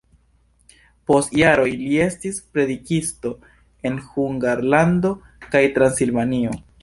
Post 1.09 1.35
jaroj 1.39 1.67
li 1.81 1.99
estis 2.05 2.39
predikisto 2.55 3.33
en 3.89 4.01
Hungarlando 4.07 5.15
kaj 5.55 5.63
Transilvanio. 5.79 6.59